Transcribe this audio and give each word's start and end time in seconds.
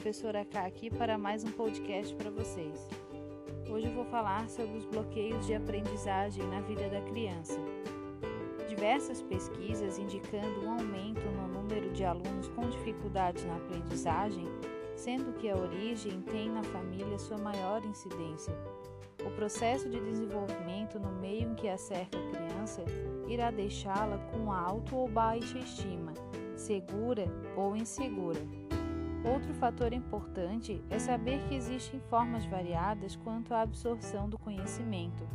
professora 0.00 0.46
K 0.46 0.64
aqui 0.64 0.88
para 0.88 1.18
mais 1.18 1.44
um 1.44 1.52
podcast 1.52 2.14
para 2.14 2.30
vocês. 2.30 2.88
Hoje 3.68 3.86
eu 3.86 3.92
vou 3.92 4.06
falar 4.06 4.48
sobre 4.48 4.78
os 4.78 4.86
bloqueios 4.86 5.44
de 5.44 5.52
aprendizagem 5.52 6.42
na 6.46 6.62
vida 6.62 6.88
da 6.88 7.02
criança. 7.02 7.60
Diversas 8.66 9.20
pesquisas 9.20 9.98
indicando 9.98 10.64
um 10.64 10.70
aumento 10.70 11.20
no 11.20 11.48
número 11.48 11.90
de 11.92 12.02
alunos 12.02 12.48
com 12.48 12.70
dificuldades 12.70 13.44
na 13.44 13.56
aprendizagem, 13.56 14.46
sendo 14.96 15.34
que 15.34 15.50
a 15.50 15.56
origem 15.56 16.22
tem 16.22 16.48
na 16.48 16.62
família 16.62 17.18
sua 17.18 17.36
maior 17.36 17.84
incidência. 17.84 18.54
O 19.22 19.30
processo 19.32 19.86
de 19.90 20.00
desenvolvimento 20.00 20.98
no 20.98 21.12
meio 21.20 21.50
em 21.50 21.54
que 21.54 21.68
a 21.68 21.76
cerca 21.76 22.16
a 22.16 22.30
criança 22.30 22.82
irá 23.28 23.50
deixá-la 23.50 24.16
com 24.32 24.50
alta 24.50 24.96
ou 24.96 25.06
baixa 25.06 25.58
estima, 25.58 26.14
segura 26.56 27.26
ou 27.54 27.76
insegura. 27.76 28.40
Outro 29.24 29.52
fator 29.54 29.92
importante 29.92 30.82
é 30.88 30.98
saber 30.98 31.46
que 31.46 31.54
existem 31.54 32.00
formas 32.08 32.46
variadas 32.46 33.16
quanto 33.16 33.52
à 33.52 33.60
absorção 33.60 34.30
do 34.30 34.38
conhecimento. 34.38 35.28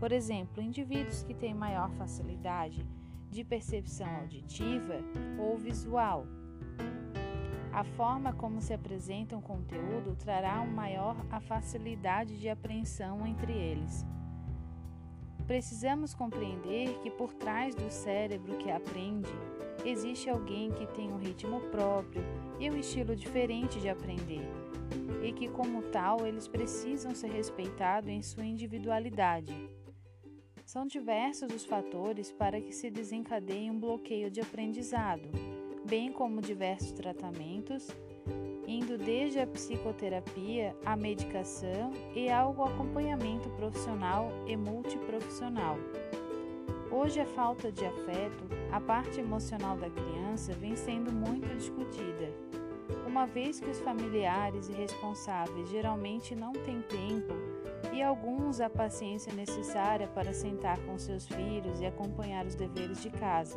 Por 0.00 0.10
exemplo, 0.10 0.62
indivíduos 0.62 1.22
que 1.22 1.34
têm 1.34 1.54
maior 1.54 1.90
facilidade 1.92 2.84
de 3.30 3.44
percepção 3.44 4.08
auditiva 4.16 4.96
ou 5.38 5.56
visual. 5.56 6.26
A 7.72 7.84
forma 7.84 8.32
como 8.32 8.60
se 8.60 8.74
apresenta 8.74 9.36
um 9.36 9.40
conteúdo 9.40 10.16
trará 10.16 10.60
um 10.60 10.72
maior 10.72 11.16
a 11.30 11.40
facilidade 11.40 12.40
de 12.40 12.48
apreensão 12.48 13.24
entre 13.24 13.52
eles. 13.52 14.04
Precisamos 15.46 16.12
compreender 16.12 16.98
que 17.02 17.10
por 17.10 17.32
trás 17.32 17.74
do 17.74 17.88
cérebro 17.88 18.58
que 18.58 18.70
aprende, 18.70 19.30
existe 19.84 20.28
alguém 20.28 20.70
que 20.70 20.86
tem 20.86 21.12
um 21.12 21.18
ritmo 21.18 21.60
próprio 21.70 22.22
e 22.58 22.70
um 22.70 22.76
estilo 22.76 23.14
diferente 23.14 23.80
de 23.80 23.88
aprender, 23.88 24.42
e 25.22 25.32
que, 25.32 25.48
como 25.48 25.82
tal, 25.82 26.26
eles 26.26 26.48
precisam 26.48 27.14
ser 27.14 27.30
respeitados 27.30 28.10
em 28.10 28.22
sua 28.22 28.44
individualidade. 28.44 29.54
São 30.64 30.86
diversos 30.86 31.52
os 31.54 31.64
fatores 31.64 32.30
para 32.30 32.60
que 32.60 32.72
se 32.72 32.90
desencadeie 32.90 33.70
um 33.70 33.80
bloqueio 33.80 34.30
de 34.30 34.40
aprendizado, 34.40 35.28
bem 35.88 36.12
como 36.12 36.42
diversos 36.42 36.92
tratamentos, 36.92 37.88
indo 38.66 38.98
desde 38.98 39.40
a 39.40 39.46
psicoterapia, 39.46 40.76
a 40.84 40.94
medicação 40.94 41.90
e 42.14 42.28
ao 42.28 42.50
acompanhamento 42.62 43.48
profissional 43.50 44.30
e 44.46 44.58
multiprofissional. 44.58 45.78
Hoje, 47.00 47.20
a 47.20 47.26
falta 47.26 47.70
de 47.70 47.86
afeto, 47.86 48.44
a 48.72 48.80
parte 48.80 49.20
emocional 49.20 49.76
da 49.76 49.88
criança, 49.88 50.52
vem 50.54 50.74
sendo 50.74 51.12
muito 51.12 51.46
discutida, 51.56 52.28
uma 53.06 53.24
vez 53.24 53.60
que 53.60 53.70
os 53.70 53.78
familiares 53.78 54.68
e 54.68 54.72
responsáveis 54.72 55.70
geralmente 55.70 56.34
não 56.34 56.52
têm 56.52 56.82
tempo 56.82 57.34
e 57.92 58.02
alguns 58.02 58.60
a 58.60 58.68
paciência 58.68 59.32
necessária 59.32 60.08
para 60.08 60.34
sentar 60.34 60.76
com 60.80 60.98
seus 60.98 61.24
filhos 61.28 61.80
e 61.80 61.86
acompanhar 61.86 62.44
os 62.44 62.56
deveres 62.56 63.00
de 63.00 63.10
casa. 63.10 63.56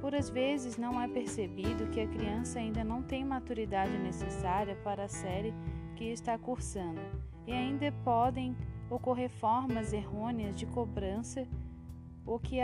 Por 0.00 0.14
às 0.14 0.30
vezes 0.30 0.78
não 0.78 0.98
é 0.98 1.06
percebido 1.06 1.90
que 1.90 2.00
a 2.00 2.08
criança 2.08 2.58
ainda 2.58 2.82
não 2.82 3.02
tem 3.02 3.22
maturidade 3.22 3.98
necessária 3.98 4.76
para 4.82 5.04
a 5.04 5.08
série 5.08 5.52
que 5.94 6.04
está 6.06 6.38
cursando 6.38 7.02
e 7.46 7.52
ainda 7.52 7.92
podem 8.02 8.56
ocorrer 8.88 9.28
formas 9.28 9.92
errôneas 9.92 10.54
de 10.54 10.64
cobrança 10.64 11.46
o 12.26 12.38
que, 12.38 12.58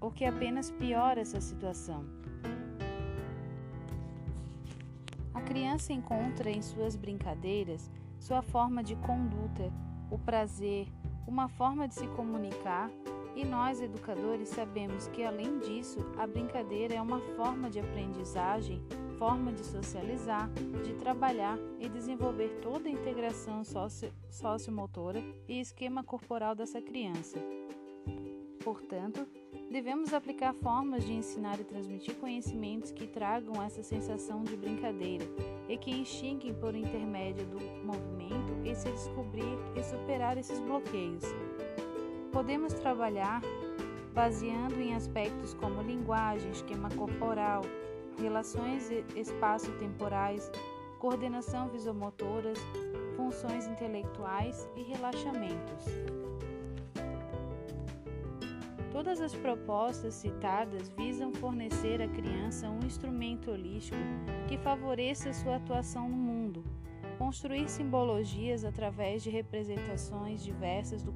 o 0.00 0.10
que 0.10 0.24
apenas 0.24 0.70
piora 0.70 1.20
essa 1.20 1.40
situação. 1.40 2.04
A 5.32 5.40
criança 5.40 5.92
encontra 5.92 6.50
em 6.50 6.60
suas 6.60 6.96
brincadeiras 6.96 7.90
sua 8.18 8.42
forma 8.42 8.82
de 8.82 8.96
conduta, 8.96 9.72
o 10.10 10.18
prazer, 10.18 10.88
uma 11.26 11.48
forma 11.48 11.86
de 11.86 11.94
se 11.94 12.06
comunicar, 12.08 12.90
e 13.34 13.44
nós, 13.44 13.82
educadores, 13.82 14.48
sabemos 14.48 15.08
que, 15.08 15.22
além 15.22 15.58
disso, 15.58 15.98
a 16.16 16.26
brincadeira 16.26 16.94
é 16.94 17.02
uma 17.02 17.20
forma 17.36 17.68
de 17.68 17.78
aprendizagem, 17.78 18.82
forma 19.18 19.52
de 19.52 19.62
socializar, 19.62 20.50
de 20.82 20.94
trabalhar 20.94 21.58
e 21.78 21.86
desenvolver 21.86 22.60
toda 22.62 22.88
a 22.88 22.90
integração 22.92 23.62
sociomotora 24.30 25.22
e 25.46 25.60
esquema 25.60 26.02
corporal 26.02 26.54
dessa 26.54 26.80
criança. 26.80 27.38
Portanto, 28.66 29.24
devemos 29.70 30.12
aplicar 30.12 30.52
formas 30.52 31.04
de 31.04 31.12
ensinar 31.12 31.60
e 31.60 31.62
transmitir 31.62 32.16
conhecimentos 32.16 32.90
que 32.90 33.06
tragam 33.06 33.62
essa 33.62 33.80
sensação 33.80 34.42
de 34.42 34.56
brincadeira 34.56 35.24
e 35.68 35.78
que 35.78 35.92
instiguem 35.92 36.52
por 36.52 36.74
intermédio 36.74 37.46
do 37.46 37.60
movimento 37.86 38.52
e 38.64 38.74
se 38.74 38.90
descobrir 38.90 39.56
e 39.76 39.84
superar 39.84 40.36
esses 40.36 40.58
bloqueios. 40.58 41.22
Podemos 42.32 42.72
trabalhar 42.72 43.40
baseando 44.12 44.80
em 44.80 44.96
aspectos 44.96 45.54
como 45.54 45.80
linguagem, 45.80 46.50
esquema 46.50 46.88
corporal, 46.90 47.62
relações 48.20 48.90
espaço-temporais, 49.14 50.50
coordenação 50.98 51.68
visomotoras, 51.68 52.58
funções 53.14 53.68
intelectuais 53.68 54.68
e 54.74 54.82
relaxamentos. 54.82 55.84
Todas 58.96 59.20
as 59.20 59.34
propostas 59.34 60.14
citadas 60.14 60.88
visam 60.96 61.30
fornecer 61.30 62.00
à 62.00 62.08
criança 62.08 62.70
um 62.70 62.78
instrumento 62.78 63.50
holístico 63.50 63.98
que 64.48 64.56
favoreça 64.56 65.34
sua 65.34 65.56
atuação 65.56 66.08
no 66.08 66.16
mundo, 66.16 66.64
construir 67.18 67.68
simbologias 67.68 68.64
através 68.64 69.22
de 69.22 69.28
representações 69.28 70.42
diversas 70.42 71.02
do, 71.02 71.12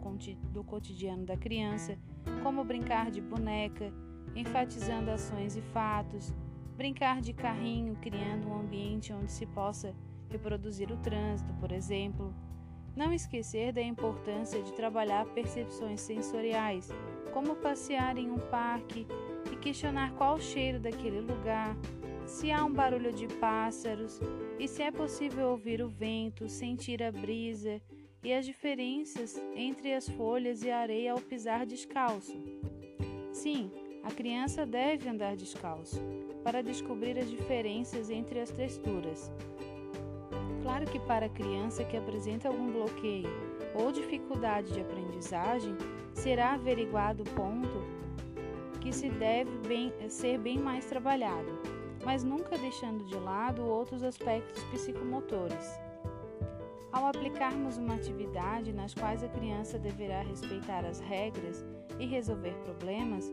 do 0.52 0.62
cotidiano 0.62 1.24
da 1.24 1.38
criança, 1.38 1.98
como 2.42 2.62
brincar 2.62 3.10
de 3.10 3.22
boneca, 3.22 3.91
enfatizando 4.36 5.10
ações 5.10 5.56
e 5.56 5.62
fatos, 5.62 6.34
brincar 6.76 7.22
de 7.22 7.32
carrinho, 7.32 7.97
criando 7.97 8.47
um 8.47 8.60
ambiente 8.60 9.10
onde 9.10 9.32
se 9.32 9.47
possa 9.47 9.94
reproduzir 10.28 10.92
o 10.92 10.98
trânsito, 10.98 11.54
por 11.54 11.72
exemplo. 11.72 12.34
Não 12.97 13.12
esquecer 13.12 13.73
da 13.73 13.83
importância 13.83 14.62
de 14.62 14.73
trabalhar 14.73 15.25
percepções 15.27 16.01
sensoriais 16.01 16.89
como 17.33 17.55
passear 17.56 18.19
em 18.19 18.31
um 18.31 18.39
parque 18.39 19.06
e 19.53 19.56
questionar 19.56 20.12
qual 20.15 20.37
o 20.37 20.41
cheiro 20.41 20.81
daquele 20.81 21.21
lugar, 21.21 21.77
se 22.27 22.51
há 22.51 22.65
um 22.65 22.73
barulho 22.73 23.12
de 23.12 23.27
pássaros 23.27 24.21
e 24.59 24.69
se 24.69 24.83
é 24.83 24.91
possível 24.91 25.49
ouvir 25.49 25.81
o 25.81 25.89
vento, 25.89 26.49
sentir 26.49 27.03
a 27.03 27.11
brisa 27.11 27.81
e 28.23 28.33
as 28.33 28.45
diferenças 28.45 29.41
entre 29.55 29.95
as 29.95 30.09
folhas 30.09 30.62
e 30.62 30.71
a 30.71 30.78
areia 30.78 31.12
ao 31.12 31.21
pisar 31.21 31.65
descalço. 31.65 32.37
Sim, 33.33 33.71
a 34.03 34.11
criança 34.11 34.67
deve 34.67 35.09
andar 35.09 35.37
descalço 35.37 36.01
para 36.43 36.62
descobrir 36.62 37.19
as 37.19 37.31
diferenças 37.31 38.11
entre 38.11 38.41
as 38.41 38.51
texturas. 38.51 39.31
Claro 40.70 40.86
que 40.86 41.00
para 41.00 41.26
a 41.26 41.28
criança 41.28 41.82
que 41.82 41.97
apresenta 41.97 42.47
algum 42.47 42.70
bloqueio 42.70 43.28
ou 43.75 43.91
dificuldade 43.91 44.72
de 44.72 44.81
aprendizagem, 44.81 45.76
será 46.14 46.53
averiguado 46.53 47.25
o 47.25 47.31
ponto 47.31 47.82
que 48.80 48.92
se 48.92 49.10
deve 49.10 49.50
bem, 49.66 49.92
ser 50.09 50.38
bem 50.38 50.60
mais 50.60 50.86
trabalhado, 50.86 51.59
mas 52.04 52.22
nunca 52.22 52.56
deixando 52.56 53.04
de 53.04 53.16
lado 53.16 53.64
outros 53.64 54.04
aspectos 54.04 54.62
psicomotores. 54.70 55.76
Ao 56.92 57.04
aplicarmos 57.04 57.76
uma 57.76 57.97
atividade 57.97 58.72
nas 58.72 58.94
quais 58.94 59.25
a 59.25 59.28
criança 59.28 59.76
deverá 59.76 60.22
respeitar 60.22 60.84
as 60.84 61.00
regras 61.00 61.66
e 61.98 62.06
resolver 62.06 62.54
problemas, 62.64 63.28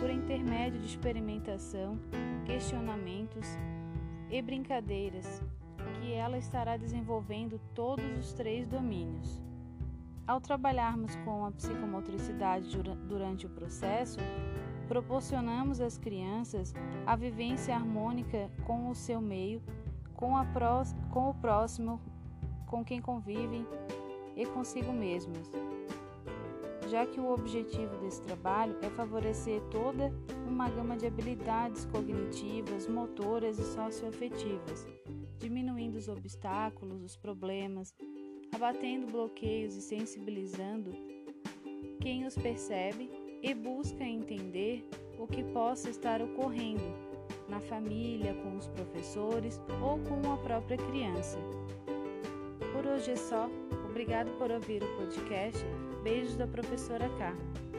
por 0.00 0.10
intermédio 0.10 0.80
de 0.80 0.88
experimentação, 0.88 1.96
questionamentos 2.44 3.46
e 4.28 4.42
brincadeiras, 4.42 5.40
que 5.94 6.12
ela 6.12 6.38
estará 6.38 6.76
desenvolvendo 6.76 7.60
todos 7.74 8.04
os 8.18 8.32
três 8.32 8.66
domínios. 8.66 9.40
Ao 10.26 10.40
trabalharmos 10.40 11.16
com 11.24 11.44
a 11.44 11.50
psicomotricidade 11.50 12.68
durante 13.08 13.46
o 13.46 13.50
processo, 13.50 14.20
proporcionamos 14.86 15.80
às 15.80 15.98
crianças 15.98 16.74
a 17.06 17.16
vivência 17.16 17.74
harmônica 17.74 18.50
com 18.64 18.88
o 18.88 18.94
seu 18.94 19.20
meio, 19.20 19.62
com, 20.14 20.32
com 21.10 21.30
o 21.30 21.34
próximo, 21.34 22.00
com 22.66 22.84
quem 22.84 23.00
convivem 23.00 23.66
e 24.36 24.46
consigo 24.46 24.92
mesmos, 24.92 25.50
já 26.88 27.04
que 27.06 27.20
o 27.20 27.32
objetivo 27.32 27.96
desse 27.98 28.22
trabalho 28.22 28.76
é 28.82 28.90
favorecer 28.90 29.60
toda 29.70 30.12
uma 30.46 30.68
gama 30.68 30.96
de 30.96 31.06
habilidades 31.06 31.84
cognitivas, 31.86 32.88
motoras 32.88 33.58
e 33.58 33.64
socioafetivas, 33.64 34.86
diminuindo 35.40 35.96
os 35.96 36.06
obstáculos, 36.06 37.02
os 37.02 37.16
problemas, 37.16 37.94
abatendo 38.52 39.06
bloqueios 39.06 39.74
e 39.74 39.80
sensibilizando 39.80 40.92
quem 42.00 42.26
os 42.26 42.36
percebe 42.36 43.10
e 43.42 43.54
busca 43.54 44.04
entender 44.04 44.88
o 45.18 45.26
que 45.26 45.42
possa 45.42 45.90
estar 45.90 46.20
ocorrendo 46.22 46.84
na 47.48 47.60
família, 47.60 48.34
com 48.34 48.56
os 48.56 48.68
professores 48.68 49.60
ou 49.82 49.98
com 49.98 50.32
a 50.32 50.36
própria 50.36 50.76
criança. 50.76 51.38
hoje 52.94 53.12
é 53.12 53.16
só. 53.16 53.50
Obrigado 53.88 54.30
por 54.38 54.50
ouvir 54.50 54.82
o 54.82 54.96
podcast. 54.96 55.64
Beijos 56.02 56.36
da 56.36 56.46
professora 56.46 57.08
K. 57.18 57.69